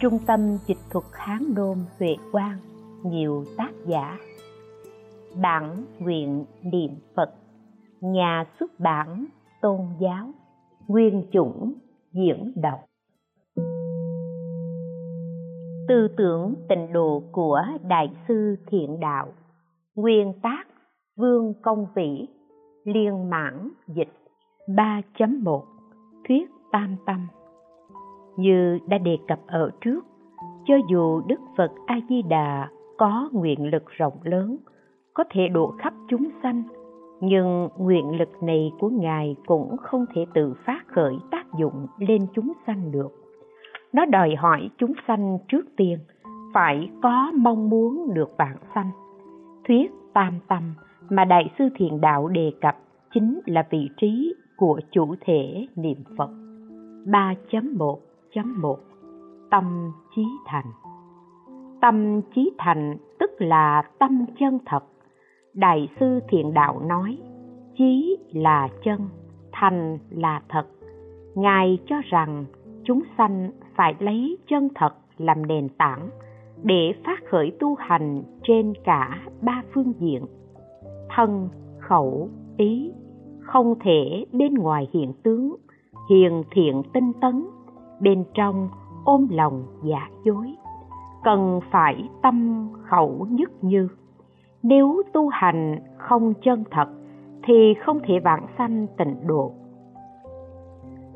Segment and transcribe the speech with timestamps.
[0.00, 2.58] Trung tâm Dịch thuật Hán Đôn Huệ Quang,
[3.04, 4.18] Nhiều tác giả.
[5.42, 7.30] Bản nguyện niệm Phật,
[8.00, 9.26] Nhà xuất bản
[9.62, 10.30] Tôn giáo,
[10.88, 11.74] Nguyên chủng
[12.12, 12.80] diễn đọc.
[15.88, 19.28] Tư tưởng tịnh độ của Đại sư Thiện Đạo,
[19.94, 20.64] Nguyên tác
[21.16, 22.28] Vương Công Vĩ,
[22.84, 24.12] Liên mãn dịch
[24.66, 25.62] 3.1
[26.28, 27.26] Thuyết Tam Tâm
[28.40, 30.06] như đã đề cập ở trước,
[30.64, 32.68] cho dù đức phật a di đà
[32.98, 34.56] có nguyện lực rộng lớn,
[35.14, 36.62] có thể độ khắp chúng sanh,
[37.20, 42.26] nhưng nguyện lực này của ngài cũng không thể tự phát khởi tác dụng lên
[42.34, 43.08] chúng sanh được.
[43.92, 45.98] Nó đòi hỏi chúng sanh trước tiên
[46.54, 48.90] phải có mong muốn được vạn sanh.
[49.68, 50.62] Thuyết tam tâm
[51.10, 52.76] mà đại sư thiền đạo đề cập
[53.14, 56.30] chính là vị trí của chủ thể niệm phật.
[57.06, 57.96] 3.1
[58.36, 58.78] 1
[59.50, 60.64] Tâm trí thành
[61.80, 64.84] Tâm trí thành tức là tâm chân thật.
[65.54, 67.18] Đại sư Thiện Đạo nói,
[67.78, 69.08] trí là chân,
[69.52, 70.66] thành là thật.
[71.34, 72.44] Ngài cho rằng
[72.84, 76.08] chúng sanh phải lấy chân thật làm nền tảng
[76.62, 80.24] để phát khởi tu hành trên cả ba phương diện
[81.16, 82.92] thân khẩu ý
[83.40, 85.56] không thể bên ngoài hiện tướng
[86.10, 87.46] hiền thiện tinh tấn
[88.00, 88.68] bên trong
[89.04, 90.54] ôm lòng giả dối.
[91.24, 93.88] Cần phải tâm khẩu nhất như.
[94.62, 96.88] Nếu tu hành không chân thật,
[97.42, 99.52] thì không thể vãng sanh tịnh độ.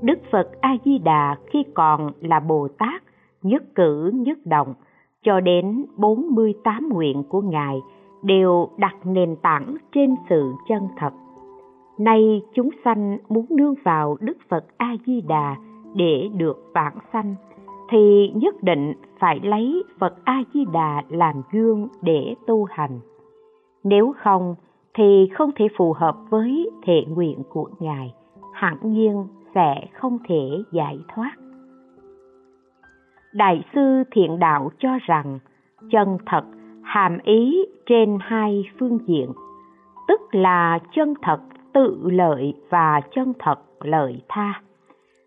[0.00, 3.03] Đức phật a di đà khi còn là bồ tát
[3.42, 4.75] nhất cử, nhất động,
[5.22, 7.80] cho đến 48 nguyện của Ngài
[8.22, 11.10] đều đặt nền tảng trên sự chân thật.
[11.98, 15.56] Nay chúng sanh muốn nương vào Đức Phật A-di-đà
[15.94, 17.34] để được vãng sanh
[17.91, 23.00] thì nhất định phải lấy Phật A Di Đà làm gương để tu hành.
[23.84, 24.54] Nếu không
[24.94, 28.15] thì không thể phù hợp với thể nguyện của Ngài,
[28.53, 31.33] hẳn nhiên sẽ không thể giải thoát.
[33.34, 35.38] Đại sư Thiện Đạo cho rằng
[35.91, 36.44] chân thật
[36.83, 39.33] hàm ý trên hai phương diện,
[40.09, 41.41] tức là chân thật
[41.72, 44.62] tự lợi và chân thật lợi tha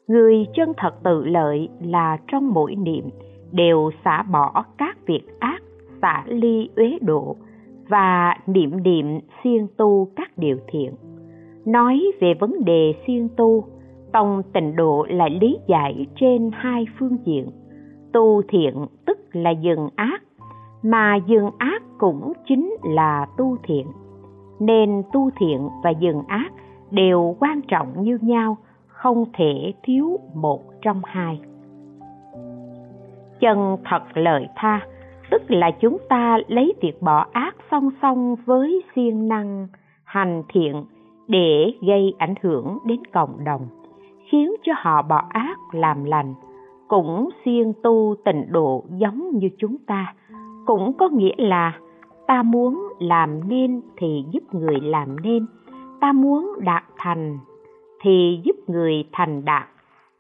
[0.08, 3.10] người chân thật tự lợi là trong mỗi niệm
[3.52, 5.62] đều xả bỏ các việc ác,
[6.02, 7.36] xả ly uế độ
[7.90, 10.94] và niệm niệm siêng tu các điều thiện.
[11.66, 13.64] Nói về vấn đề siêng tu
[14.14, 17.50] tông tịnh độ lại lý giải trên hai phương diện.
[18.14, 20.24] Tu thiện tức là dừng ác,
[20.84, 23.88] mà dừng ác cũng chính là tu thiện.
[24.60, 26.52] Nên tu thiện và dừng ác
[26.92, 28.58] đều quan trọng như nhau
[28.98, 31.40] không thể thiếu một trong hai.
[33.40, 34.82] Chân thật lợi tha,
[35.32, 39.68] tức là chúng ta lấy việc bỏ ác song song với siêng năng,
[40.04, 40.86] hành thiện
[41.28, 43.68] để gây ảnh hưởng đến cộng đồng,
[44.30, 46.34] khiến cho họ bỏ ác làm lành.
[46.88, 50.14] Cũng siêng tu tịnh độ giống như chúng ta,
[50.66, 51.74] cũng có nghĩa là
[52.28, 55.46] ta muốn làm nên thì giúp người làm nên,
[56.02, 57.38] ta muốn đạt thành
[58.08, 59.68] thì giúp người thành đạt.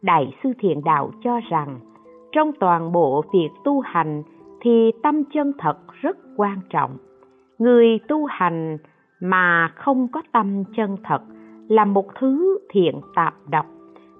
[0.01, 1.79] Đại sư thiện đạo cho rằng,
[2.31, 4.23] trong toàn bộ việc tu hành
[4.61, 6.97] thì tâm chân thật rất quan trọng.
[7.59, 8.77] Người tu hành
[9.19, 11.21] mà không có tâm chân thật
[11.67, 13.65] là một thứ thiện tạp độc,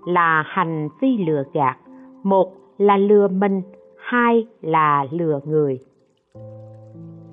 [0.06, 1.78] là hành vi lừa gạt.
[2.24, 3.62] Một là lừa mình,
[3.98, 5.80] hai là lừa người.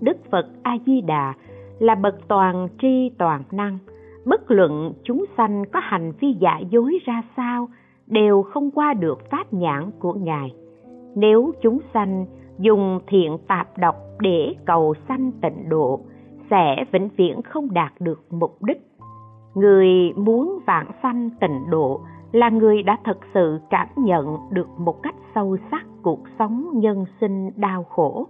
[0.01, 1.35] Đức phật a di đà
[1.79, 3.79] là bậc toàn tri toàn năng
[4.27, 7.69] bất luận chúng sanh có hành vi giả dối ra sao
[8.07, 10.55] đều không qua được pháp nhãn của ngài.
[11.17, 12.27] Nếu chúng sanh
[12.59, 16.01] dùng thiện tạp độc để cầu sanh tịnh độ,
[16.51, 18.83] sẽ vĩnh viễn không đạt được mục đích.
[19.55, 22.01] Người muốn vãng sanh tịnh độ
[22.33, 27.05] là người đã thực sự cảm nhận được một cách sâu sắc cuộc sống nhân
[27.21, 28.27] sinh đau khổ.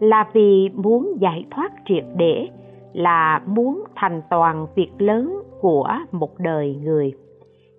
[0.00, 2.48] Là vì muốn giải thoát triệt để
[2.92, 7.12] là muốn thành toàn việc lớn của một đời người.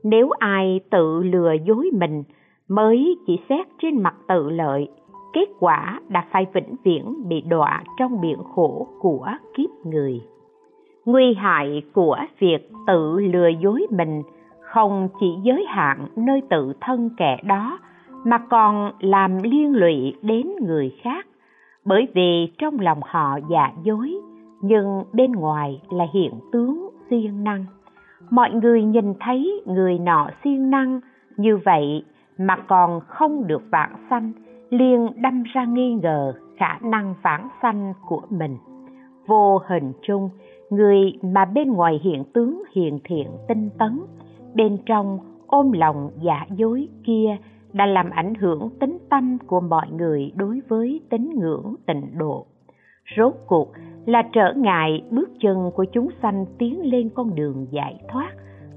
[0.04, 2.24] Nếu ai tự lừa dối mình
[2.70, 4.90] mới chỉ xét trên mặt tự lợi,
[5.34, 10.22] kết quả đã phải vĩnh viễn bị đọa trong biển khổ của kiếp người.
[11.06, 14.22] Nguy hại của việc tự lừa dối mình
[14.62, 17.80] không chỉ giới hạn nơi tự thân kẻ đó,
[18.26, 21.28] mà còn làm liên lụy đến người khác.
[21.86, 24.16] Bởi vì trong lòng họ giả dối
[24.62, 27.66] nhưng bên ngoài là hiện tướng siêng năng.
[28.30, 31.00] Mọi người nhìn thấy người nọ siêng năng
[31.38, 32.04] như vậy
[32.38, 34.32] mà còn không được vạn sanh,
[34.70, 38.58] liền đâm ra nghi ngờ khả năng vãng sanh của mình.
[39.28, 40.30] Vô hình chung,
[40.70, 44.02] người mà bên ngoài hiện tướng hiền thiện tinh tấn,
[44.56, 47.38] bên trong ôm lòng giả dối kia
[47.74, 52.46] đã làm ảnh hưởng tính tâm của mọi người đối với tín ngưỡng tịnh độ.
[53.18, 53.72] Rốt cuộc
[54.06, 58.32] là trở ngại bước chân của chúng sanh tiến lên con đường giải thoát.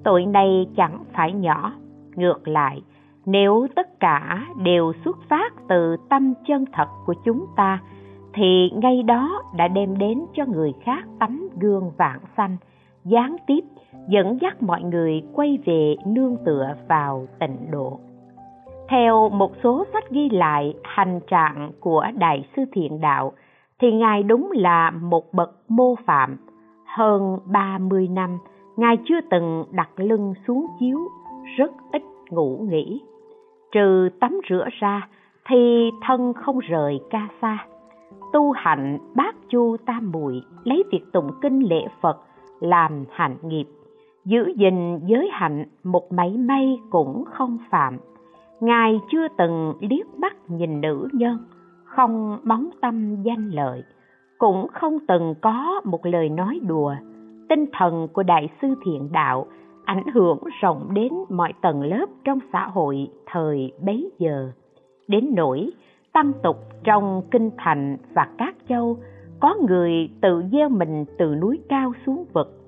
[0.05, 1.73] Tội này chẳng phải nhỏ.
[2.15, 2.83] Ngược lại,
[3.27, 7.83] nếu tất cả đều xuất phát từ tâm chân thật của chúng ta,
[8.35, 12.57] thì ngay đó đã đem đến cho người khác tấm gương vạn sanh.
[13.05, 13.61] Gián tiếp,
[14.09, 17.99] dẫn dắt mọi người quay về nương tựa vào tịnh độ.
[18.89, 23.33] Theo một số sách ghi lại hành trạng của đại sư thiện đạo
[23.83, 26.37] thì ngài đúng là một bậc mô phạm.
[26.87, 28.39] Hơn 30 năm,
[28.77, 30.99] ngài chưa từng đặt lưng xuống chiếu,
[31.57, 33.01] rất ít ngủ nghỉ.
[33.73, 35.09] Trừ tắm rửa ra,
[35.49, 37.67] thì thân không rời ca xa
[38.33, 42.21] tu hạnh bát chu tam muội lấy việc tụng kinh lễ phật,
[42.61, 43.65] làm hạnh nghiệp.
[44.25, 47.99] Giữ gìn giới hạnh một mảy may cũng không phạm.
[48.61, 51.39] Ngài chưa từng liếc mắt nhìn nữ nhân
[51.97, 53.83] không móng tâm danh lợi,
[54.39, 56.95] cũng không từng có một lời nói đùa.
[57.49, 59.47] Tinh thần của đại sư thiện đạo
[59.85, 64.51] ảnh hưởng rộng đến mọi tầng lớp trong xã hội thời bấy giờ.
[65.09, 65.71] Đến nỗi
[66.13, 68.97] tăng tục trong kinh thành và các châu,
[69.41, 72.61] có người tự gieo mình từ núi cao xuống vực,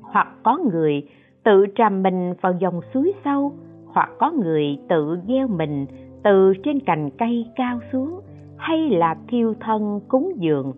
[0.00, 1.08] hoặc có người
[1.44, 3.52] tự tràm mình vào dòng suối sâu,
[3.86, 5.86] hoặc có người tự gieo mình
[6.22, 8.20] từ trên cành cây cao xuống
[8.62, 10.72] hay là thiêu thân cúng dường,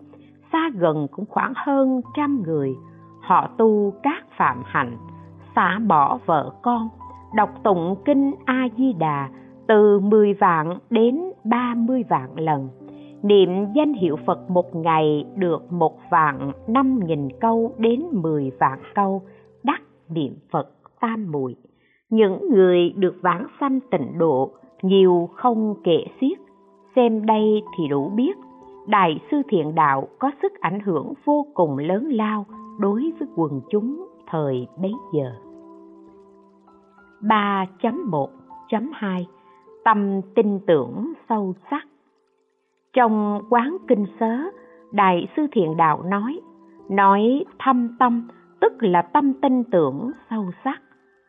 [0.51, 2.75] xa gần cũng khoảng hơn trăm người.
[3.21, 4.97] Họ tu các phạm hạnh,
[5.55, 6.89] xả bỏ vợ con.
[7.35, 9.29] Đọc tụng kinh a di đà
[9.67, 12.69] từ 10 vạn đến 30 vạn lần.
[13.23, 18.79] Niệm danh hiệu Phật một ngày được một vạn năm nghìn câu đến 10 vạn
[18.95, 19.21] câu,
[19.63, 20.69] đắc niệm Phật
[21.01, 21.55] tam muội.
[22.09, 24.51] Những người được vãng sanh tịnh độ,
[24.81, 26.44] nhiều không kể xiết
[26.95, 28.37] xem đây thì đủ biết
[28.87, 32.45] đại sư thiện đạo có sức ảnh hưởng vô cùng lớn lao
[32.79, 35.31] đối với quần chúng thời bấy giờ.
[37.21, 39.23] 3.1.2
[39.83, 41.87] Tâm tin tưởng sâu sắc.
[42.93, 44.37] Trong quán kinh sớ,
[44.91, 46.39] Đại sư Thiện Đạo nói,
[46.89, 48.27] nói thâm tâm
[48.61, 50.81] tức là tâm tin tưởng sâu sắc.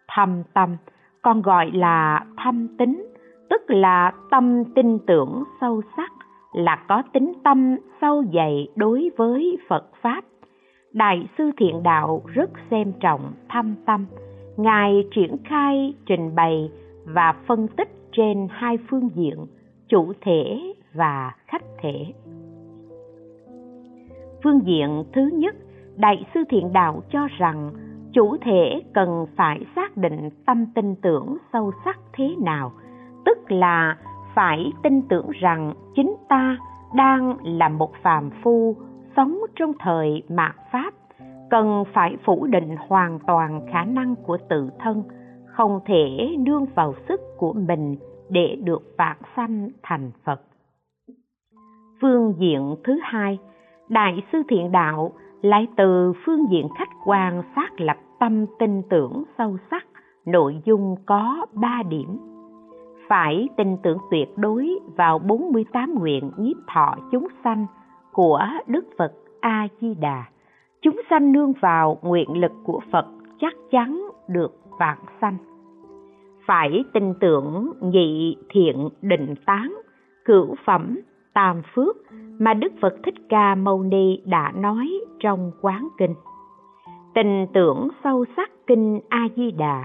[0.08, 0.76] Thâm tâm
[1.22, 3.06] còn gọi là thâm tính,
[3.50, 6.12] tức là tâm tin tưởng sâu sắc,
[6.52, 10.24] là có tính tâm sâu dày đối với Phật Pháp.
[10.92, 14.06] Đại sư Thiện Đạo rất xem trọng thâm tâm,
[14.56, 16.70] ngài triển khai trình bày
[17.04, 19.46] và phân tích trên hai phương diện
[19.88, 22.12] chủ thể và khách thể
[24.46, 25.56] phương diện thứ nhất
[25.96, 27.70] đại sư thiện đạo cho rằng
[28.12, 32.72] chủ thể cần phải xác định tâm tin tưởng sâu sắc thế nào
[33.26, 33.96] tức là
[34.34, 36.56] phải tin tưởng rằng chính ta
[36.94, 38.76] đang là một phàm phu
[39.16, 40.90] sống trong thời mạt pháp,
[41.50, 45.02] cần phải phủ định hoàn toàn khả năng của tự thân,
[45.46, 47.96] không thể nương vào sức của mình
[48.30, 50.40] để được vạn sanh thành phật.
[52.00, 53.38] Phương diện thứ hai,
[53.88, 59.24] đại sư thiện đạo lại từ phương diện khách quan xác lập tâm tin tưởng
[59.38, 59.86] sâu sắc,
[60.26, 62.35] nội dung có ba điểm
[63.08, 67.66] phải tin tưởng tuyệt đối vào 48 nguyện nhiếp thọ chúng sanh
[68.12, 70.24] của Đức Phật A Di Đà
[70.82, 73.06] chúng sanh nương vào nguyện lực của Phật
[73.40, 75.36] chắc chắn được vạn sanh.
[76.46, 79.74] Phải tin tưởng nhị thiện định tán,
[80.24, 80.98] cửu phẩm,
[81.34, 81.96] tam phước
[82.38, 86.14] mà Đức Phật Thích Ca Mâu Ni đã nói trong quán kinh.
[87.14, 89.84] Tin tưởng sâu sắc kinh A Di Đà,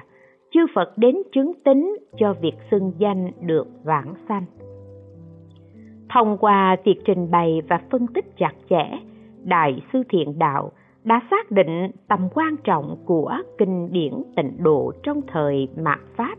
[0.54, 4.46] chư Phật đến chứng tính cho việc xưng danh được vãng sanh.
[6.10, 9.00] Thông qua việc trình bày và phân tích chặt chẽ,
[9.44, 10.72] Đại sư Thiện Đạo
[11.04, 16.36] đã xác định tầm quan trọng của kinh điển tịnh độ trong thời mạt pháp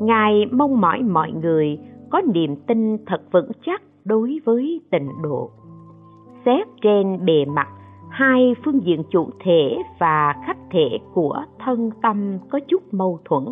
[0.00, 1.78] ngài mong mỏi mọi người
[2.10, 5.50] có niềm tin thật vững chắc đối với tịnh độ
[6.44, 7.68] xét trên bề mặt
[8.16, 13.44] hai phương diện chủ thể và khách thể của thân tâm có chút mâu thuẫn.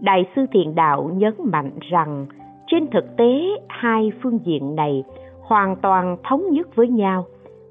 [0.00, 2.26] Đại sư thiện đạo nhấn mạnh rằng,
[2.66, 5.04] trên thực tế, hai phương diện này
[5.42, 7.24] hoàn toàn thống nhất với nhau.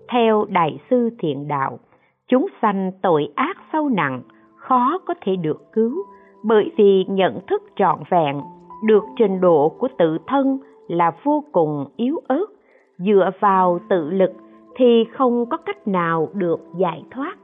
[0.09, 1.79] Theo đại sư thiện đạo,
[2.27, 4.21] chúng sanh tội ác sâu nặng,
[4.55, 6.03] khó có thể được cứu
[6.43, 8.41] bởi vì nhận thức trọn vẹn,
[8.85, 12.45] được trình độ của tự thân là vô cùng yếu ớt,
[12.97, 14.31] dựa vào tự lực
[14.77, 17.35] thì không có cách nào được giải thoát,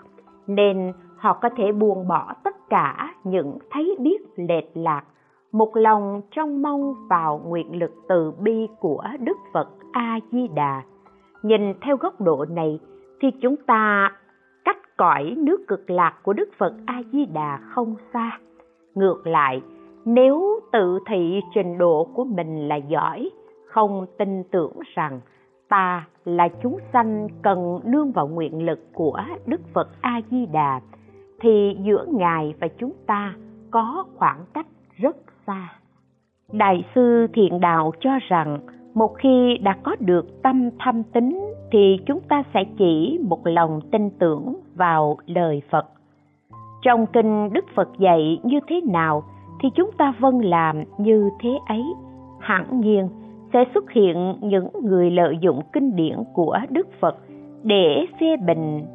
[0.48, 5.04] nên họ có thể buông bỏ tất cả những thấy biết lệch lạc,
[5.52, 10.82] một lòng trong mong vào nguyện lực từ bi của đức phật a di đà
[11.44, 12.80] nhìn theo góc độ này
[13.22, 14.12] thì chúng ta
[14.66, 18.40] cách cõi nước cực lạc của đức phật a di đà không xa.
[18.96, 19.62] Ngược lại,
[20.06, 23.30] nếu tự thị trình độ của mình là giỏi,
[23.66, 25.20] không tin tưởng rằng
[25.74, 30.82] ta là chúng sanh cần nương vào nguyện lực của đức phật a di đà
[31.42, 33.34] thì giữa ngài và chúng ta
[33.72, 35.70] có khoảng cách rất xa.
[36.52, 38.60] Đại sư thiện đạo cho rằng,
[38.94, 41.40] một khi đã có được tâm thâm tín
[41.72, 45.86] thì chúng ta sẽ chỉ một lòng tin tưởng vào lời phật.
[46.82, 49.24] Trong kinh đức phật dạy như thế nào,
[49.62, 51.84] thì chúng ta vâng làm như thế ấy,
[52.40, 53.10] hẳn nhiên
[53.54, 57.16] sẽ xuất hiện những người lợi dụng kinh điển của đức phật
[57.64, 58.86] để phê bình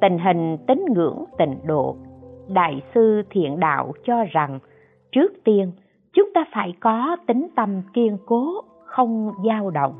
[0.00, 1.96] tình hình tín ngưỡng, tịnh độ.
[2.48, 4.58] Đại sư thiện đạo cho rằng,
[5.12, 5.72] trước tiên,
[6.12, 8.52] chúng ta phải có tính tâm kiên cố,
[8.84, 9.94] không dao động.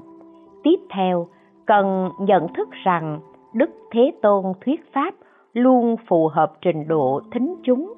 [0.63, 1.27] Tiếp theo,
[1.67, 3.21] cần nhận thức rằng
[3.55, 5.15] đức thế tôn thuyết pháp
[5.53, 7.95] luôn phù hợp trình độ thính chúng.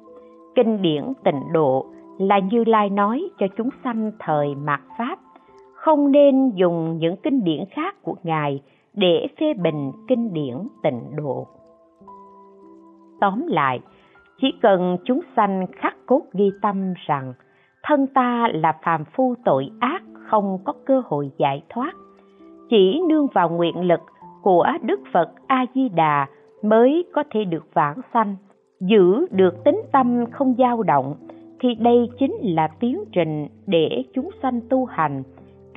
[0.55, 1.85] Kinh điển tịnh độ
[2.17, 5.19] là như lai nói cho chúng sanh thời mạt pháp
[5.87, 8.61] không nên dùng những kinh điển khác của ngài
[8.93, 11.47] để phê bình kinh điển tịnh độ.
[13.19, 13.79] Tóm lại,
[14.41, 17.33] chỉ cần chúng sanh khắc cốt ghi tâm rằng
[17.83, 21.93] thân ta là phàm phu tội ác không có cơ hội giải thoát,
[22.69, 24.01] chỉ nương vào nguyện lực
[24.41, 26.27] của đức phật a di đà
[26.63, 28.35] mới có thể được vãng sanh,
[28.79, 31.15] giữ được tính tâm không dao động,
[31.59, 35.23] thì đây chính là tiến trình để chúng sanh tu hành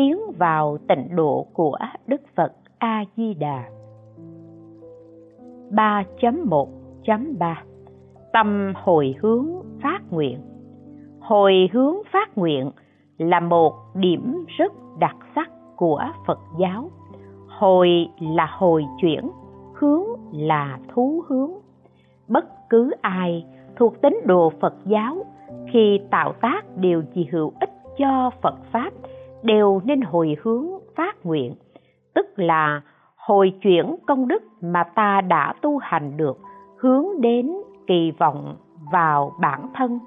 [0.00, 3.64] tiến vào tịnh độ của đức phật a di đà
[5.70, 7.54] 3.1.3
[8.32, 9.46] Tâm hồi hướng
[9.82, 10.38] phát nguyện
[11.20, 12.70] Hồi hướng phát nguyện
[13.18, 16.90] là một điểm rất đặc sắc của Phật giáo.
[17.48, 19.30] Hồi là hồi chuyển,
[19.74, 21.50] hướng là thú hướng.
[22.28, 25.16] Bất cứ ai thuộc tín đồ Phật giáo
[25.72, 28.90] khi tạo tác điều gì hữu ích cho Phật Pháp
[29.42, 30.66] đều nên hồi hướng
[30.96, 31.54] phát nguyện,
[32.14, 32.80] tức là
[33.16, 36.38] hồi chuyển công đức mà ta đã tu hành được
[36.78, 37.52] hướng đến
[37.86, 38.56] kỳ vọng
[38.92, 39.98] vào bản thân.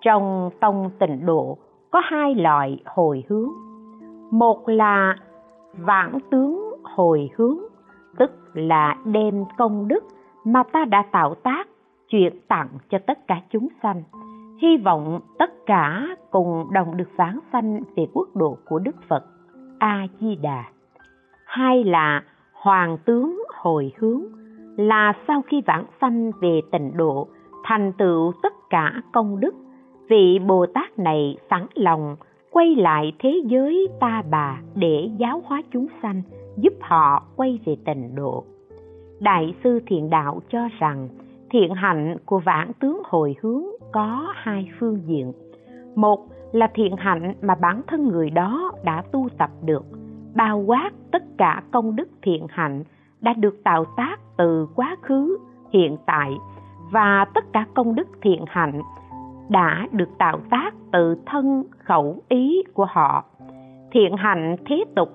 [0.00, 1.58] Trong tông tịnh độ
[1.90, 3.50] có hai loại hồi hướng.
[4.30, 5.16] Một là
[5.72, 7.58] vãng tướng hồi hướng
[8.18, 10.04] tức là đem công đức
[10.44, 11.68] mà ta đã tạo tác
[12.08, 14.02] chuyển tặng cho tất cả chúng sanh
[14.62, 19.24] hy vọng tất cả cùng đồng được vãng sanh về quốc độ của đức phật.
[19.78, 20.64] A di đà
[21.46, 24.22] hai là hoàng tướng hồi hướng,
[24.76, 27.28] là sau khi vãng sanh về tịnh độ,
[27.64, 29.54] thành tựu tất cả công đức,
[30.08, 32.16] vị bồ tát này sẵn lòng
[32.50, 36.22] quay lại thế giới ta bà để giáo hóa chúng sanh,
[36.56, 38.44] giúp họ quay về tịnh độ.
[39.20, 41.08] Đại sư thiện đạo cho rằng,
[41.50, 45.32] thiện hạnh của vãn tướng hồi hướng có hai phương diện.
[45.94, 49.84] Một là thiện hạnh mà bản thân người đó đã tu tập được,
[50.34, 52.84] bao quát tất cả công đức thiện hạnh
[53.20, 55.38] đã được tạo tác từ quá khứ,
[55.72, 56.32] hiện tại
[56.90, 58.82] và tất cả công đức thiện hạnh
[59.48, 63.24] đã được tạo tác từ thân khẩu ý của họ.
[63.92, 65.08] Thiện hạnh thế tục,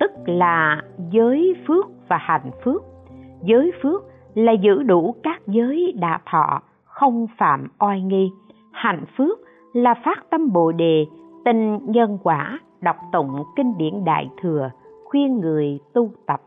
[0.00, 2.82] tức là giới phước và hạnh phước
[3.42, 4.02] giới phước
[4.34, 6.62] là giữ đủ các giới đà thọ
[6.98, 8.32] không phạm oai nghi.
[8.72, 9.38] Hạnh phước
[9.72, 11.06] là phát tâm bồ đề
[11.44, 14.70] tinh nhân quả, đọc tụng kinh điển đại thừa,
[15.04, 16.40] khuyên người tu tập.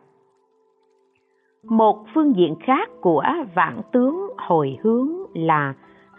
[1.64, 3.24] Một phương diện khác của
[3.56, 5.74] vạn tướng hồi hướng là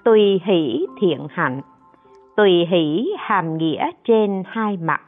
[0.04, 1.60] tùy hỷ thiện hạnh.
[2.36, 5.00] Tùy hỷ hàm nghĩa trên hai mặt.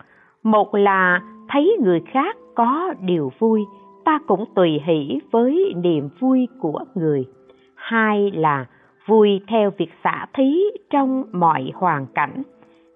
[0.42, 3.64] Một là thấy người khác có điều vui,
[4.04, 7.24] ta cũng tùy hỷ với niềm vui của người.
[7.74, 8.66] Hai là
[9.06, 12.42] vui theo việc xả thí trong mọi hoàn cảnh.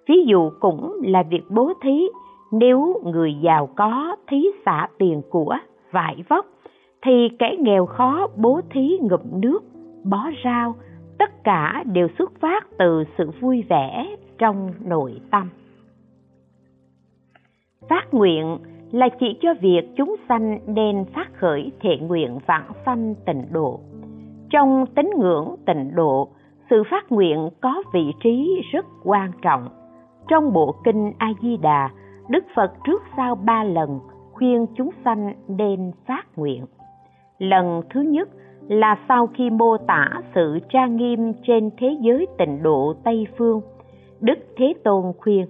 [0.09, 2.09] Ví dụ cũng là việc bố thí,
[2.53, 5.57] nếu người giàu có thí xả tiền của,
[5.91, 6.47] vải vóc,
[7.03, 9.61] thì kẻ nghèo khó bố thí ngụm nước,
[10.05, 10.75] bó rau.
[11.19, 15.49] Tất cả đều xuất phát từ sự vui vẻ trong nội tâm.
[17.89, 18.59] Phát nguyện
[18.93, 23.81] là chỉ cho việc chúng sanh nên phát khởi thiện nguyện vãng sanh tịnh độ
[24.51, 26.29] trong tín ngưỡng tịnh độ,
[26.71, 29.69] sự phát nguyện có vị trí rất quan trọng.
[30.29, 31.91] Trong bộ kinh a di đà
[32.29, 34.01] đức phật trước sau ba lần
[34.33, 36.65] khuyên chúng sanh nên phát nguyện.
[37.39, 38.29] Lần thứ nhất
[38.69, 43.61] là sau khi mô tả sự trang nghiêm trên thế giới tịnh độ tây phương,
[44.21, 45.47] đức thế tôn khuyên,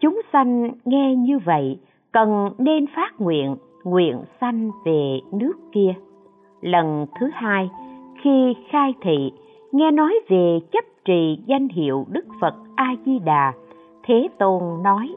[0.00, 1.78] chúng sanh nghe như vậy,
[2.12, 5.94] cần nên phát nguyện nguyện sanh về nước kia.
[6.60, 7.70] Lần thứ hai
[8.24, 9.32] khi khai thị,
[9.72, 13.52] nghe nói về chấp trì danh hiệu đức phật a di đà
[14.02, 15.14] thế tôn nói,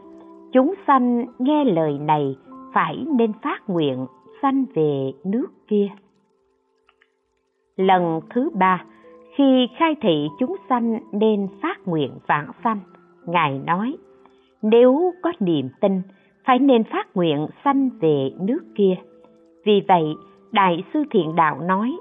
[0.51, 2.35] chúng sanh nghe lời này
[2.73, 4.05] phải nên phát nguyện
[4.41, 5.87] sanh về nước kia.
[7.77, 8.83] Lần thứ ba,
[9.35, 12.79] khi khai thị chúng sanh nên phát nguyện vãng sanh,
[13.27, 13.97] ngài nói,
[14.61, 16.01] nếu có niềm tin,
[16.45, 18.95] phải nên phát nguyện sanh về nước kia.
[19.65, 20.03] Vì vậy,
[20.51, 21.97] đại sư thiện đạo nói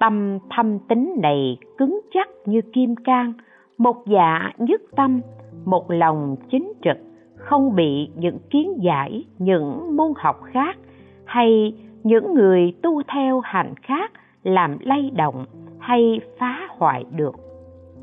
[0.00, 3.32] tâm thâm tính này cứng chắc như kim cang,
[3.78, 5.20] một dạ nhất tâm,
[5.64, 6.96] một lòng chính trực,
[7.36, 10.76] không bị những kiến giải, những môn học khác
[11.24, 11.74] hay
[12.04, 14.12] những người tu theo hành khác
[14.42, 15.44] làm lay động
[15.78, 17.34] hay phá hoại được.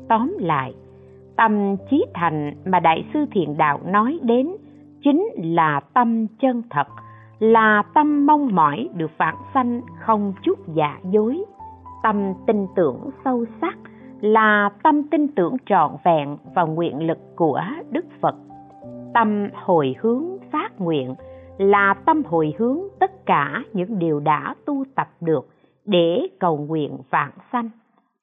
[0.08, 0.74] Tóm lại,
[1.36, 4.50] tâm trí thành mà đại sư thiền đạo nói đến
[5.04, 6.86] chính là tâm chân thật,
[7.38, 11.44] là tâm mong mỏi được vãng sanh không chút giả dối
[12.04, 13.78] tâm tin tưởng sâu sắc,
[14.20, 18.34] là tâm tin tưởng trọn vẹn vào nguyện lực của đức phật.
[19.14, 21.14] Tâm hồi hướng phát nguyện
[21.58, 25.48] là tâm hồi hướng tất cả những điều đã tu tập được
[25.84, 27.70] để cầu nguyện vạn sanh.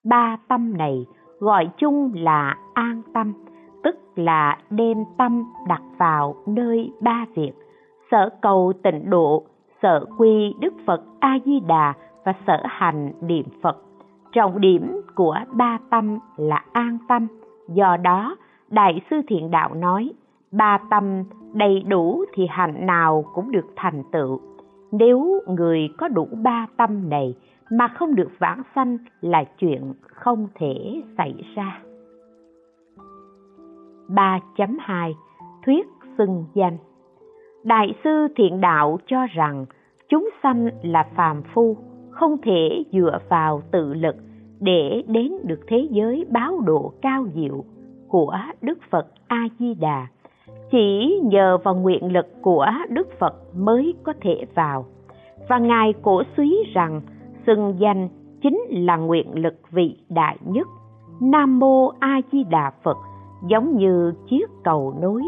[0.03, 1.05] Ba tâm này
[1.39, 3.33] gọi chung là an tâm,
[3.83, 7.51] tức là đem tâm đặt vào nơi ba việc
[8.11, 9.43] sở cầu tịnh độ,
[9.81, 11.93] sở quy đức phật a di đà
[12.25, 13.77] và sở hành niệm phật.
[14.31, 17.27] Trọng điểm của ba tâm là an tâm.
[17.73, 18.35] Do đó
[18.69, 20.11] đại sư thiện đạo nói
[20.51, 24.39] ba tâm đầy đủ thì hạnh nào cũng được thành tựu.
[24.91, 27.35] Nếu người có đủ ba tâm này
[27.71, 31.81] mà không được vãng sanh là chuyện không thể xảy ra.
[34.07, 35.13] 3.2
[35.65, 36.77] Thuyết xưng danh.
[37.63, 39.65] Đại sư thiện đạo cho rằng
[40.09, 41.77] chúng sanh là phàm phu,
[42.21, 44.15] không thể dựa vào tự lực
[44.59, 47.63] để đến được thế giới báo độ cao diệu
[48.07, 50.07] của Đức Phật A Di Đà.
[50.71, 54.85] Chỉ nhờ vào nguyện lực của Đức Phật mới có thể vào.
[55.49, 57.01] Và Ngài cổ suý rằng,
[57.47, 58.09] xưng danh
[58.41, 60.67] chính là nguyện lực vị đại nhất.
[61.21, 62.97] Nam mô A Di Đà Phật,
[63.47, 65.23] giống như chiếc cầu nối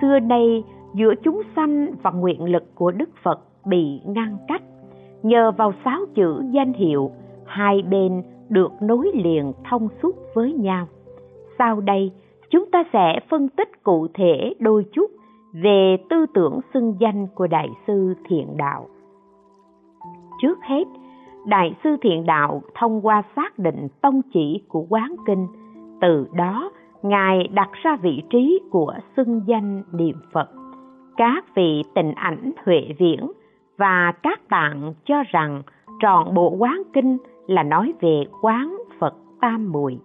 [0.00, 4.62] xưa nay, giữa chúng sanh và nguyện lực của Đức Phật bị ngăn cách.
[5.22, 7.10] Nhờ vào sáu chữ danh hiệu,
[7.46, 10.86] hai bên được nối liền thông suốt với nhau.
[11.58, 12.12] Sau đây,
[12.50, 15.10] chúng ta sẽ phân tích cụ thể đôi chút
[15.52, 18.86] về tư tưởng xưng danh của Đại sư Thiện Đạo.
[20.42, 20.84] Trước hết,
[21.46, 25.46] Đại sư Thiện Đạo thông qua xác định tông chỉ của Quán Kinh,
[26.00, 26.70] từ đó
[27.02, 30.48] Ngài đặt ra vị trí của xưng danh niệm Phật.
[31.16, 33.30] Các vị tình ảnh huệ viễn
[33.80, 35.62] và các bạn cho rằng
[36.00, 39.98] trọn bộ quán kinh là nói về quán Phật Tam Muội.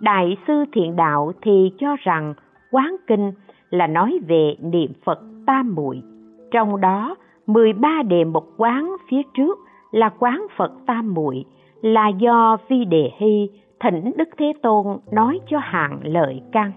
[0.00, 2.34] Đại sư Thiện Đạo thì cho rằng
[2.70, 3.32] quán kinh
[3.70, 6.02] là nói về niệm Phật Tam Muội.
[6.50, 9.58] Trong đó, 13 đề mục quán phía trước
[9.90, 11.44] là quán Phật Tam Muội
[11.82, 16.72] là do Vi Đề Hy thỉnh Đức Thế Tôn nói cho hạng lợi căn.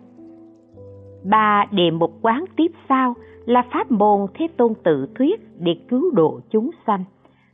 [1.24, 6.12] Ba đề mục quán tiếp sau là pháp môn Thế Tôn tự thuyết để cứu
[6.12, 7.04] độ chúng sanh.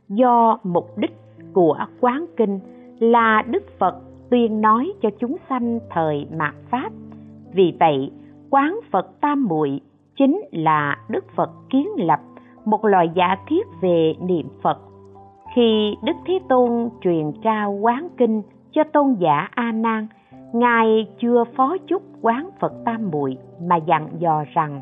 [0.08, 1.16] Do mục đích
[1.52, 2.60] của quán kinh
[2.98, 3.94] là Đức Phật
[4.30, 6.92] tuyên nói cho chúng sanh thời mạt Pháp.
[7.52, 8.10] Vì vậy,
[8.50, 9.80] quán Phật Tam Muội
[10.16, 12.20] chính là Đức Phật kiến lập
[12.64, 14.78] một loại giả thiết về niệm Phật.
[15.54, 20.06] Khi Đức Thế Tôn truyền trao quán kinh cho tôn giả A Nan,
[20.52, 24.80] ngài chưa phó chúc quán Phật Tam Muội mà dặn dò rằng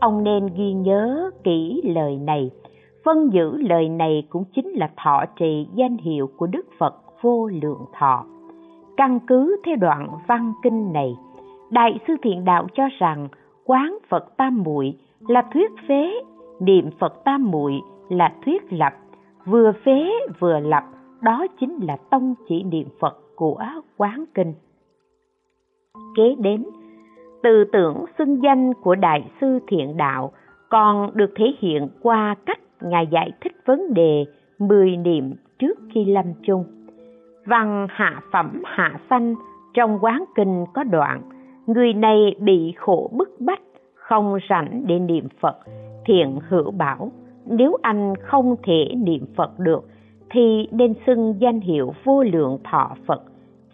[0.00, 2.50] ông nên ghi nhớ kỹ lời này.
[3.04, 7.46] phân giữ lời này cũng chính là thọ trì danh hiệu của Đức Phật vô
[7.62, 8.24] lượng thọ.
[8.96, 11.14] Căn cứ theo đoạn văn kinh này,
[11.70, 13.28] Đại sư Thiện Đạo cho rằng
[13.64, 16.14] quán Phật Tam Muội là thuyết phế,
[16.60, 18.92] niệm Phật Tam Muội là thuyết lập,
[19.46, 20.84] vừa phế vừa lập,
[21.20, 23.62] đó chính là tông chỉ niệm Phật của
[23.96, 24.54] quán kinh.
[26.16, 26.64] Kế đến,
[27.44, 30.32] tư tưởng xưng danh của Đại sư Thiện Đạo
[30.68, 34.24] còn được thể hiện qua cách Ngài giải thích vấn đề
[34.58, 36.64] mười niệm trước khi lâm chung.
[37.46, 39.34] Văn hạ phẩm hạ sanh
[39.74, 41.22] trong quán kinh có đoạn,
[41.66, 43.62] người này bị khổ bức bách,
[43.94, 45.56] không rảnh để niệm Phật,
[46.06, 47.10] thiện hữu bảo
[47.46, 49.84] nếu anh không thể niệm phật được
[50.30, 53.22] thì nên xưng danh hiệu vô lượng thọ phật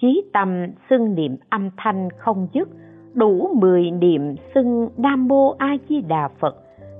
[0.00, 2.68] chí tâm xưng niệm âm thanh không dứt
[3.14, 6.56] đủ mười niệm xưng nam mô a di đà phật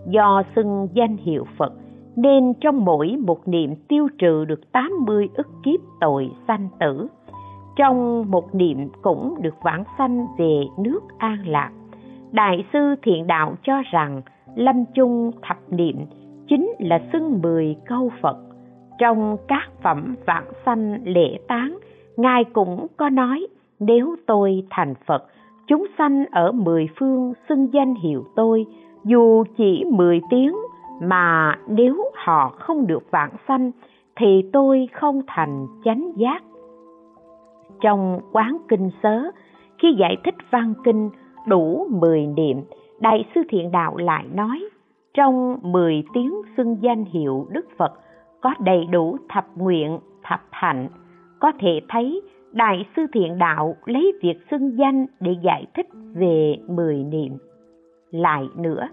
[0.07, 1.73] do xưng danh hiệu phật
[2.16, 7.07] nên trong mỗi một niệm tiêu trừ được 80 ức kiếp tội sanh tử.
[7.77, 11.70] Trong một niệm cũng được vãng sanh về nước an lạc.
[12.33, 14.23] Đại sư Thiện Đạo cho rằng
[14.55, 15.96] lâm chung thập niệm
[16.49, 18.37] chính là xưng mười câu Phật.
[18.99, 21.79] Trong các phẩm vãng sanh lễ tán,
[22.16, 23.46] Ngài cũng có nói
[23.81, 25.27] nếu tôi thành Phật,
[25.70, 28.66] chúng sanh ở mười phương xưng danh hiệu tôi,
[29.04, 30.56] dù chỉ mười tiếng
[31.02, 33.70] mà nếu họ không được vãng sanh
[34.16, 36.42] thì tôi không thành chánh giác.
[37.80, 39.22] Trong quán kinh sớ
[39.78, 41.11] khi giải thích văn kinh
[41.46, 42.56] đủ mười niệm
[43.00, 44.68] đại sư thiện đạo lại nói
[45.14, 47.92] trong mười tiếng xưng danh hiệu đức phật
[48.40, 50.88] có đầy đủ thập nguyện thập hạnh
[51.40, 56.56] có thể thấy đại sư thiện đạo lấy việc xưng danh để giải thích về
[56.68, 57.36] mười niệm.
[58.10, 58.88] Lại nữa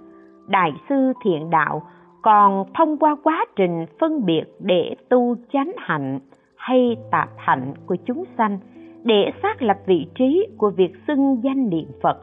[0.47, 1.81] đại sư thiện đạo
[2.21, 6.19] còn thông qua quá trình phân biệt để tu chánh hạnh
[6.55, 8.59] hay tạp hạnh của chúng sanh
[9.03, 12.17] để xác lập vị trí của việc xưng danh niệm Phật,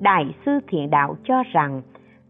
[0.00, 1.82] Đại sư Thiện Đạo cho rằng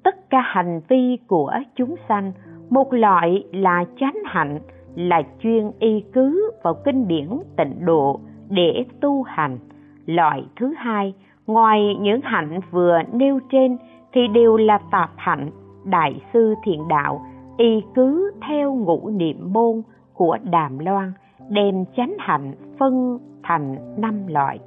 [0.03, 2.33] tất cả hành vi của chúng sanh,
[2.71, 4.61] một loại là chánh hạnh,
[4.95, 9.59] là chuyên y cứ vào kinh điển tịnh độ để tu hành.
[10.07, 11.15] Loại thứ hai,
[11.47, 13.77] ngoài những hạnh vừa nêu trên
[14.13, 15.51] thì đều là tạp hạnh
[15.85, 17.27] đại sư thiện đạo
[17.57, 19.83] y cứ theo ngũ niệm môn
[20.15, 21.13] của đàm loan
[21.49, 24.61] đem chánh hạnh phân thành năm loại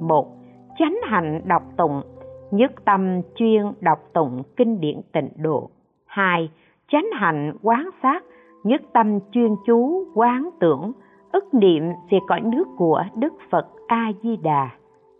[0.00, 0.26] một
[0.78, 2.02] chánh hạnh đọc tụng
[2.50, 5.70] nhất tâm chuyên đọc tụng kinh điển tịnh độ
[6.06, 6.50] hai
[6.92, 8.24] chánh hạnh quán sát
[8.64, 10.92] nhất tâm chuyên chú quán tưởng
[11.32, 14.70] ức niệm về cõi nước của đức phật a di đà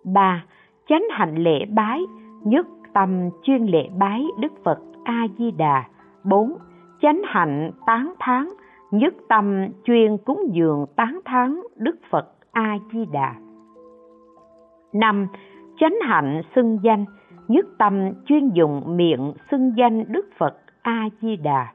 [0.04, 0.44] ba,
[0.88, 2.00] chánh hạnh lễ bái,
[2.44, 5.84] nhất tâm chuyên lễ bái đức phật a di đà
[6.24, 6.56] bốn,
[7.02, 8.48] chánh hạnh tán thán,
[8.90, 13.34] nhất tâm chuyên cúng dường tán thán đức phật a di đà
[14.92, 15.26] năm,
[15.78, 17.04] chánh hạnh xưng danh,
[17.48, 21.66] nhất tâm chuyên dùng miệng xưng danh đức phật a di đà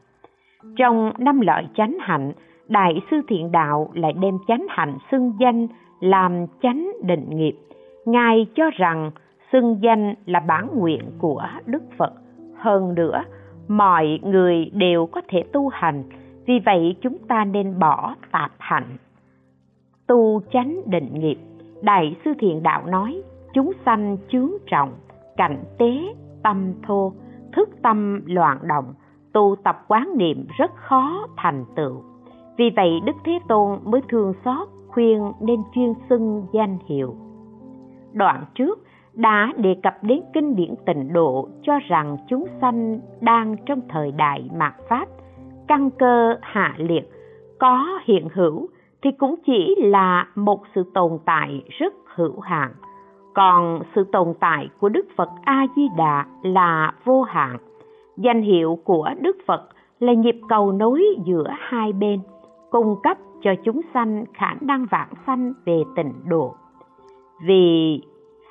[0.76, 2.32] trong năm loại chánh hạnh
[2.68, 5.68] đại sư thiện đạo lại đem chánh hạnh xưng danh
[6.00, 7.56] làm chánh định nghiệp.
[8.06, 9.12] Ngài cho rằng
[9.52, 12.14] xưng danh là bản nguyện của đức phật.
[12.56, 13.24] Hơn nữa,
[13.68, 16.04] mọi người đều có thể tu hành,
[16.46, 18.98] vì vậy chúng ta nên bỏ tạp hạnh.
[20.08, 21.38] Tu chánh định nghiệp,
[21.82, 23.22] đại sư thiện đạo nói,
[23.54, 24.94] chúng sanh chướng trọng,
[25.38, 27.14] cảnh tế, tâm thô,
[27.54, 28.94] thức tâm loạn động,
[29.34, 32.04] tu tập quán niệm rất khó thành tựu
[32.58, 37.16] vì vậy đức thế tôn mới thương xót khuyên nên chuyên xưng danh hiệu.
[38.14, 38.80] Đoạn trước
[39.14, 44.12] đã đề cập đến kinh điển tịnh độ cho rằng chúng sanh đang trong thời
[44.12, 45.06] đại mạt pháp,
[45.68, 47.10] căn cơ hạ liệt,
[47.60, 48.68] có hiện hữu
[49.02, 52.72] thì cũng chỉ là một sự tồn tại rất hữu hạn.
[53.34, 57.58] Còn sự tồn tại của đức phật a di đà là vô hạn.
[58.18, 62.20] Danh hiệu của đức phật là nhịp cầu nối giữa hai bên
[62.76, 66.56] cung cấp cho chúng sanh khả năng vãng sanh về tịnh độ.
[67.46, 68.02] Vì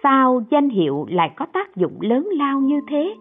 [0.03, 3.17] sao danh hiệu lại có tác dụng lớn lao như thế?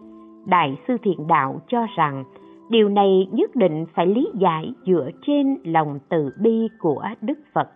[0.46, 2.24] Đại sư thiện đạo cho rằng
[2.68, 7.68] điều này nhất định phải lý giải dựa trên lòng từ bi của đức phật.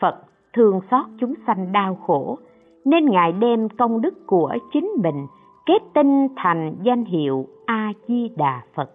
[0.00, 0.16] Phật
[0.52, 2.38] thương xót chúng sanh đau khổ,
[2.84, 5.26] nên ngài đem công đức của chính mình
[5.66, 8.90] kết tinh thành danh hiệu a di đà phật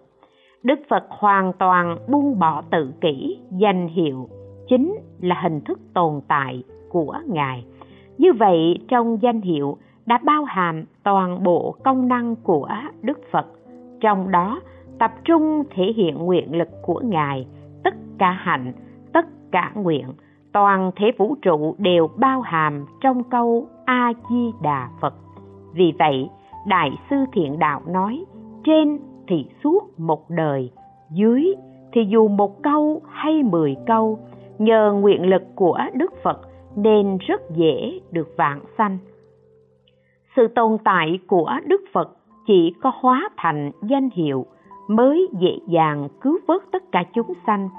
[0.66, 4.30] đức phật hoàn toàn buông bỏ tự kỷ danh hiệu
[4.70, 7.66] chính là hình thức tồn tại của ngài
[8.18, 12.70] như vậy trong danh hiệu đã bao hàm toàn bộ công năng của
[13.02, 13.46] Đức Phật,
[14.02, 14.62] trong đó
[15.00, 17.48] tập trung thể hiện nguyện lực của Ngài,
[17.84, 18.74] tất cả hạnh,
[19.14, 20.06] tất cả nguyện,
[20.52, 25.14] toàn thể vũ trụ đều bao hàm trong câu A Di Đà Phật.
[25.74, 26.30] Vì vậy,
[26.68, 28.26] Đại sư Thiện Đạo nói,
[28.64, 30.72] trên thì suốt một đời,
[31.12, 31.54] dưới
[31.92, 34.20] thì dù một câu hay mười câu,
[34.60, 36.42] nhờ nguyện lực của Đức Phật
[36.76, 38.98] nên rất dễ được vạn sanh.
[40.36, 44.46] Sự tồn tại của Đức Phật chỉ có hóa thành danh hiệu
[44.88, 47.70] mới dễ dàng cứu vớt tất cả chúng sanh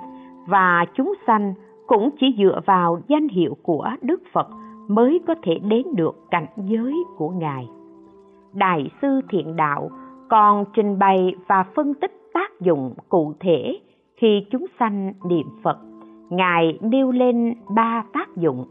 [0.46, 1.54] và chúng sanh
[1.86, 4.48] cũng chỉ dựa vào danh hiệu của Đức Phật
[4.88, 7.68] mới có thể đến được cảnh giới của Ngài.
[8.52, 9.90] Đại sư Thiện Đạo
[10.28, 13.78] còn trình bày và phân tích tác dụng cụ thể
[14.16, 15.78] khi chúng sanh niệm phật,
[16.30, 18.64] ngài nêu lên ba tác dụng.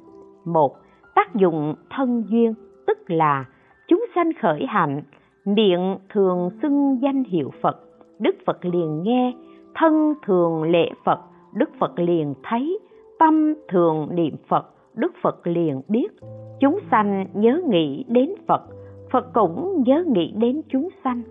[0.46, 0.76] Một,
[1.16, 2.54] tác dụng thân duyên,
[2.88, 3.46] tức là
[3.88, 5.02] chúng sanh khởi hạnh,
[5.46, 7.80] miệng thường xưng danh hiệu phật,
[8.20, 9.34] đức phật liền nghe,
[9.76, 11.20] thân thường lễ phật,
[11.54, 12.80] đức phật liền thấy,
[13.20, 14.66] tâm thường niệm phật,
[14.96, 16.08] đức phật liền biết.
[16.60, 18.62] Chúng sanh nhớ nghĩ đến phật
[19.16, 21.22] phật cũng nhớ nghĩ đến chúng sanh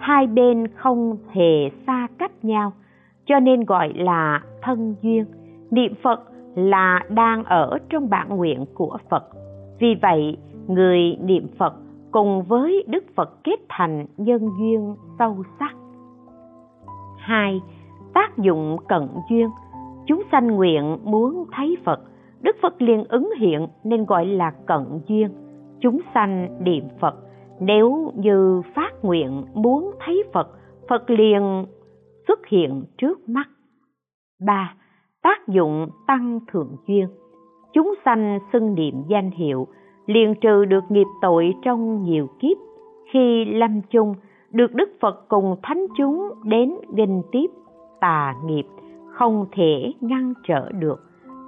[0.00, 2.72] hai bên không hề xa cách nhau,
[3.26, 5.24] cho nên gọi là thân duyên.
[5.70, 6.22] Niệm phật
[6.54, 9.24] là đang ở trong bản nguyện của phật.
[9.78, 10.36] Vì vậy,
[10.68, 11.74] người niệm phật
[12.10, 15.74] cùng với đức phật kết thành nhân duyên sâu sắc.
[17.18, 17.60] Hai,
[18.14, 19.48] tác dụng cận duyên.
[20.06, 22.00] Chúng sanh nguyện muốn thấy phật.
[22.40, 25.30] Đức phật liền ứng hiện nên gọi là cận duyên.
[25.80, 27.14] Chúng sanh niệm phật
[27.60, 30.48] nếu như phát nguyện muốn thấy phật
[30.88, 31.66] phật liền
[32.28, 33.48] xuất hiện trước mắt.
[34.46, 34.74] Ba,
[35.22, 37.08] tác dụng tăng thượng duyên.
[37.72, 39.66] Chúng sanh xưng niệm danh hiệu,
[40.06, 42.56] liền trừ được nghiệp tội trong nhiều kiếp.
[43.12, 44.14] Khi lâm chung,
[44.50, 47.46] được đức phật cùng thánh chúng đến nghinh tiếp,
[48.00, 48.66] tà nghiệp
[49.12, 51.00] không thể ngăn trở được,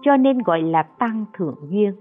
[0.02, 1.92] cho nên gọi là tăng thượng duyên.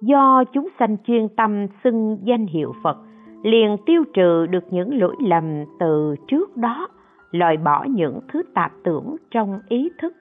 [0.00, 2.96] Do chúng sanh chuyên tâm xưng danh hiệu phật
[3.42, 6.88] liền tiêu trừ được những lỗi lầm từ trước đó,
[7.30, 10.12] loại bỏ những thứ tạp tưởng trong ý thức,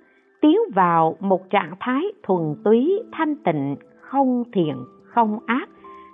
[0.42, 5.70] tiến vào một trạng thái thuần túy, thanh tịnh, không thiện, không ác.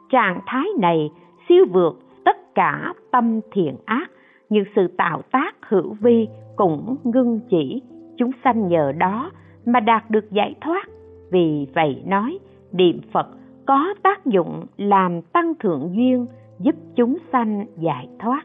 [0.09, 1.11] Trạng thái này
[1.49, 4.11] siêu vượt tất cả tâm thiện ác
[4.49, 7.81] những sự tạo tác hữu vi cũng ngưng chỉ.
[8.17, 9.31] Chúng sanh nhờ đó
[9.65, 10.83] mà đạt được giải thoát.
[11.31, 12.39] Vì vậy nói,
[12.71, 13.27] niệm phật
[13.65, 16.25] có tác dụng làm tăng thượng duyên
[16.61, 18.43] giúp chúng sanh giải thoát.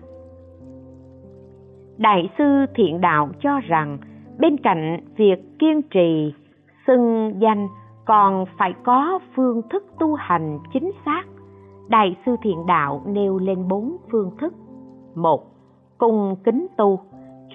[1.98, 3.98] Đại sư thiện đạo cho rằng,
[4.38, 6.34] bên cạnh việc kiên trì,
[6.86, 7.68] xưng danh
[8.04, 11.22] còn phải có phương thức tu hành chính xác.
[11.88, 14.54] Đại sư thiện đạo nêu lên bốn phương thức.
[15.14, 15.44] Một
[15.98, 17.00] cung kính tu.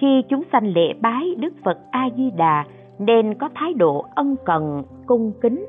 [0.00, 2.64] Khi chúng sanh lễ bái đức phật a di đà
[2.98, 5.66] nên có thái độ ân cần, cung kính.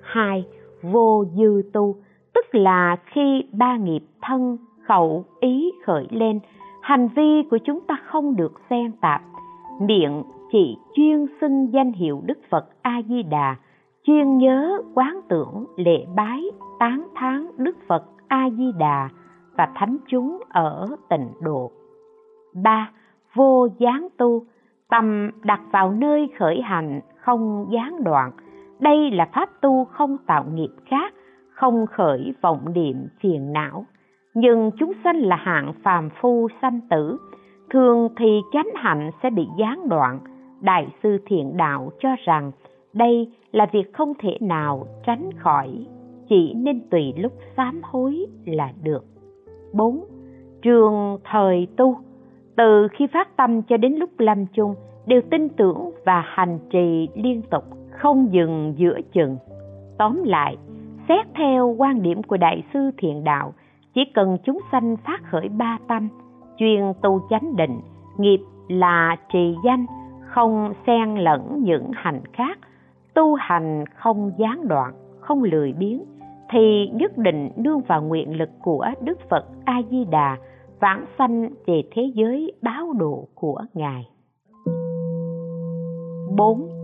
[0.00, 0.44] Hai,
[0.82, 1.96] vô dư tu
[2.34, 6.40] tức là khi ba nghiệp thân, khẩu, ý khởi lên,
[6.82, 9.22] hành vi của chúng ta không được xen tạp
[9.80, 13.56] miệng chỉ chuyên xưng danh hiệu đức phật a di đà
[14.04, 16.42] chuyên nhớ quán tưởng, lễ bái,
[16.78, 19.08] tán thán đức phật a di đà
[19.56, 21.70] và thánh chúng ở tịnh độ.
[22.54, 22.90] Ba,
[23.34, 24.44] vô gián tu
[24.88, 28.30] tâm đặt vào nơi khởi hành, không gián đoạn.
[28.80, 31.14] Đây là pháp tu không tạo nghiệp khác
[31.62, 33.84] không khởi vọng niệm phiền não.
[34.34, 37.16] Nhưng chúng sanh là hạng phàm phu sanh tử.
[37.70, 40.20] Thường thì chánh hạnh sẽ bị gián đoạn.
[40.60, 42.52] Đại sư thiện đạo cho rằng
[42.92, 45.86] đây là việc không thể nào tránh khỏi.
[46.28, 49.04] Chỉ nên tùy lúc sám hối là được.
[49.72, 50.04] 4.
[50.62, 51.96] Trường thời tu.
[52.56, 54.74] Từ khi phát tâm cho đến lúc lâm chung
[55.06, 59.36] đều tin tưởng và hành trì liên tục, không dừng giữa chừng.
[59.98, 60.56] Tóm lại,
[61.08, 63.52] xét theo quan điểm của Đại sư Thiện Đạo,
[63.94, 66.08] chỉ cần chúng sanh phát khởi ba tâm,
[66.56, 67.80] chuyên tu chánh định,
[68.18, 69.86] nghiệp là trì danh,
[70.26, 72.58] không xen lẫn những hành khác,
[73.14, 76.04] tu hành không gián đoạn, không lười biếng,
[76.50, 80.36] thì nhất định nương vào nguyện lực của Đức Phật A Di Đà
[80.80, 84.08] vãng sanh về thế giới báo độ của Ngài.
[86.36, 86.81] 4.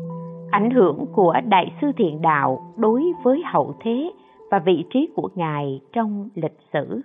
[0.50, 4.10] Ảnh hưởng của Đại sư Thiện Đạo đối với hậu thế
[4.50, 7.00] và vị trí của Ngài trong lịch sử.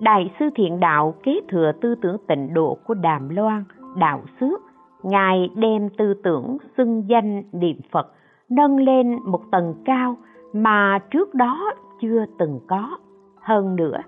[0.00, 3.64] Đại sư Thiện Đạo kế thừa tư tưởng tịnh độ của Đàm Loan,
[3.96, 4.60] Đạo Xước.
[5.02, 8.12] Ngài đem tư tưởng xưng danh niệm Phật
[8.48, 10.16] nâng lên một tầng cao
[10.52, 12.98] mà trước đó chưa từng có.
[13.40, 13.98] Hơn nữa,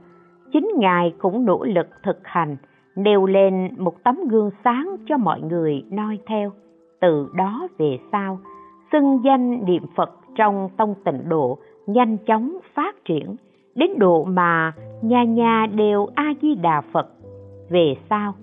[0.53, 2.57] chính Ngài cũng nỗ lực thực hành,
[2.97, 6.53] nêu lên một tấm gương sáng cho mọi người noi theo.
[7.05, 8.39] Từ đó về sau,
[8.93, 13.37] xưng danh niệm Phật trong tông tịnh độ nhanh chóng phát triển,
[13.75, 17.09] đến độ mà nhà nhà đều A-di-đà Phật.
[17.71, 18.35] Về sau,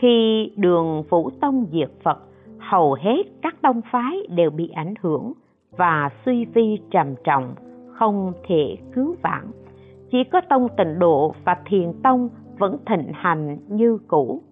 [0.00, 2.18] khi đường Vũ Tông diệt Phật,
[2.58, 5.32] hầu hết các tông phái đều bị ảnh hưởng
[5.76, 7.54] và suy vi trầm trọng,
[7.92, 9.46] không thể cứu vãn.
[10.10, 14.42] Chỉ có tông tịnh độ và thiền tông vẫn thịnh hành như cũ.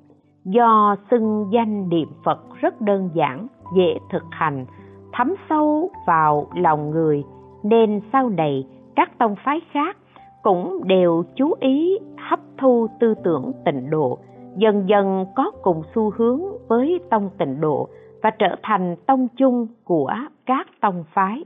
[0.45, 4.67] Do xưng danh niệm Phật rất đơn giản, dễ thực hành,
[5.13, 7.25] thấm sâu vào lòng người,
[7.63, 9.97] nên sau này các tông phái khác
[10.43, 14.19] cũng đều chú ý hấp thu tư tưởng tịnh độ
[14.57, 17.89] dần dần có cùng xu hướng với tông tịnh độ
[18.23, 20.15] và trở thành tông chung của
[20.47, 21.45] các tông phái.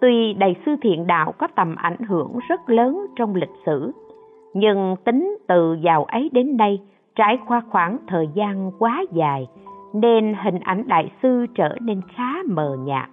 [0.00, 3.92] Tuy đại sư thiện đạo có tầm ảnh hưởng rất lớn trong lịch sử,
[4.56, 6.82] nhưng tính từ giàu ấy đến nay
[7.14, 9.46] trải qua khoảng thời gian quá dài
[9.94, 13.10] nên hình ảnh đại sư trở nên khá mờ nhạt.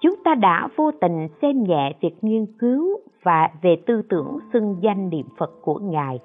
[0.00, 4.76] Chúng ta đã vô tình xem nhẹ việc nghiên cứu và về tư tưởng xưng
[4.80, 6.18] danh niệm Phật của Ngài,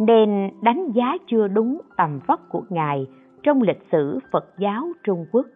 [0.00, 3.06] nên đánh giá chưa đúng tầm vóc của Ngài
[3.42, 5.46] trong lịch sử Phật giáo Trung Quốc.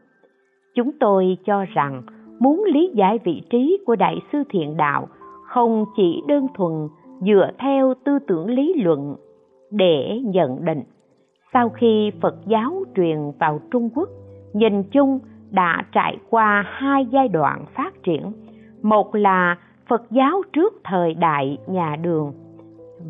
[0.75, 2.03] Chúng tôi cho rằng
[2.39, 5.09] muốn lý giải vị trí của Đại sư Thiện Đạo
[5.47, 6.89] không chỉ đơn thuần
[7.27, 9.17] dựa theo tư tưởng lý luận
[9.71, 10.83] để nhận định.
[11.53, 14.09] Sau khi Phật giáo truyền vào Trung Quốc,
[14.53, 15.19] nhìn chung
[15.51, 18.33] đã trải qua hai giai đoạn phát triển.
[18.83, 19.57] Một là
[19.89, 22.33] Phật giáo trước thời đại nhà đường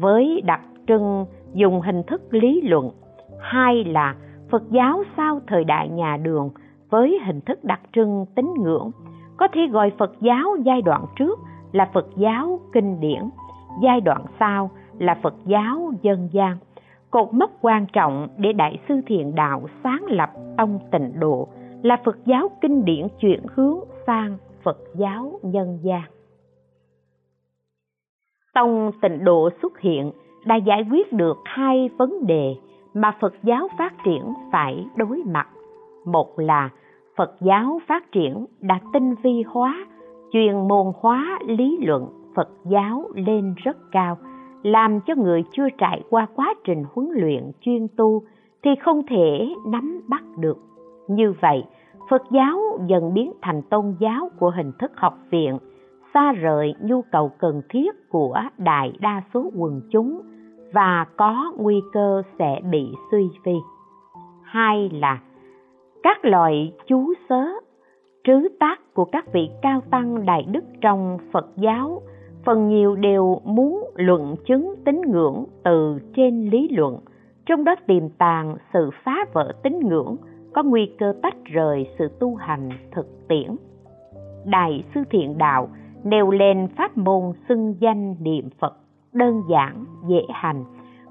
[0.01, 2.91] với đặc trưng dùng hình thức lý luận.
[3.41, 4.15] Hai là
[4.51, 6.51] Phật giáo sau thời đại nhà đường
[6.91, 8.91] với hình thức đặc trưng tín ngưỡng.
[9.37, 11.39] Có thể gọi Phật giáo giai đoạn trước
[11.73, 13.23] là Phật giáo kinh điển,
[13.81, 16.57] giai đoạn sau là Phật giáo dân gian.
[17.11, 21.49] Cột mốc quan trọng để Đại sư Thiện Đạo sáng lập tông tịnh độ
[21.83, 26.03] là Phật giáo kinh điển chuyển hướng sang Phật giáo nhân gian.
[28.55, 30.13] Tông tịnh độ xuất hiện
[30.45, 32.55] đã giải quyết được hai vấn đề
[32.95, 35.49] mà Phật giáo phát triển phải đối mặt.
[36.07, 36.71] Một là
[37.17, 39.87] Phật giáo phát triển đã tinh vi hóa,
[40.33, 44.19] chuyên môn hóa lý luận Phật giáo lên rất cao,
[44.63, 48.23] làm cho người chưa trải qua quá trình huấn luyện chuyên tu
[48.63, 50.59] thì không thể nắm bắt được.
[51.09, 51.65] Như vậy,
[52.11, 55.59] Phật giáo dần biến thành tôn giáo của hình thức học viện,
[56.15, 60.21] xa rời nhu cầu cần thiết của đại đa số quần chúng
[60.73, 63.57] và có nguy cơ sẽ bị suy vi.
[64.43, 65.21] Hai là
[66.03, 67.45] các loại chú sớ,
[68.25, 72.03] trứ tác của các vị cao tăng đại đức trong Phật giáo
[72.45, 76.99] phần nhiều đều muốn luận chứng tín ngưỡng từ trên lý luận,
[77.47, 80.17] trong đó tiềm tàng sự phá vỡ tín ngưỡng
[80.55, 83.57] có nguy cơ tách rời sự tu hành thực tiễn.
[84.45, 85.69] Đại sư thiện đạo
[86.05, 88.77] nêu lên pháp môn xưng danh niệm Phật
[89.13, 90.65] đơn giản, dễ hành,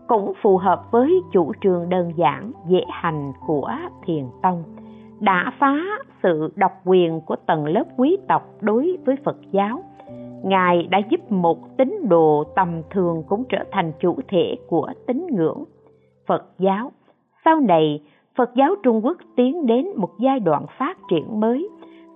[0.07, 3.71] cũng phù hợp với chủ trương đơn giản, dễ hành của
[4.05, 4.63] thiền tông,
[5.19, 5.75] đã phá
[6.23, 9.83] sự độc quyền của tầng lớp quý tộc đối với Phật giáo.
[10.43, 15.27] Ngài đã giúp một tín đồ tầm thường cũng trở thành chủ thể của tín
[15.31, 15.63] ngưỡng
[16.27, 16.91] Phật giáo.
[17.45, 18.01] Sau này,
[18.35, 21.69] Phật giáo Trung Quốc tiến đến một giai đoạn phát triển mới.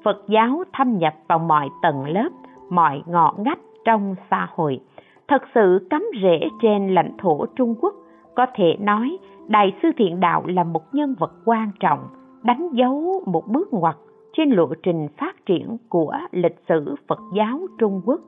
[0.03, 2.29] Phật giáo thâm nhập vào mọi tầng lớp,
[2.69, 4.79] mọi ngõ ngách trong xã hội
[5.27, 7.93] thật sự cắm rễ trên lãnh thổ Trung Quốc,
[8.35, 11.99] có thể nói Đại sư Thiện Đạo là một nhân vật quan trọng,
[12.43, 13.95] đánh dấu một bước ngoặt
[14.37, 18.21] trên lộ trình phát triển của lịch sử Phật giáo Trung Quốc.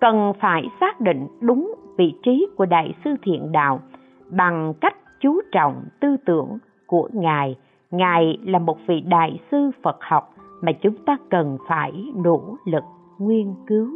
[0.00, 3.80] Cần phải xác định đúng vị trí của Đại sư Thiện Đạo
[4.30, 7.56] bằng cách chú trọng tư tưởng của Ngài.
[7.90, 12.84] Ngài là một vị đại sư Phật học mà chúng ta cần phải nỗ lực
[13.18, 13.88] nghiên cứu